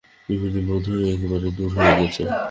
[0.27, 2.21] বিভীষণ বোধহয় একেবারেই দূর হয়েছে।